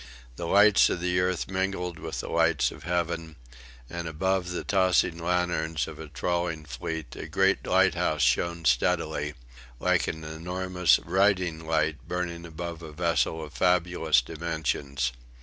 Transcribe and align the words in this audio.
The 0.35 0.47
lights 0.47 0.89
of 0.89 0.99
the 0.99 1.19
earth 1.19 1.47
mingled 1.47 1.99
with 1.99 2.21
the 2.21 2.27
lights 2.27 2.71
of 2.71 2.85
heaven; 2.85 3.35
and 3.87 4.07
above 4.07 4.49
the 4.49 4.63
tossing 4.63 5.19
lanterns 5.19 5.87
of 5.87 5.99
a 5.99 6.07
trawling 6.07 6.65
fleet 6.65 7.15
a 7.15 7.27
great 7.27 7.67
lighthouse 7.67 8.23
shone 8.23 8.65
steadily, 8.65 9.35
like 9.79 10.07
an 10.07 10.23
enormous 10.23 10.97
riding 11.05 11.67
light 11.67 12.07
burning 12.07 12.47
above 12.47 12.81
a 12.81 12.91
vessel 12.91 13.43
of 13.43 13.53
fabulous 13.53 14.23
dimensions. 14.23 15.11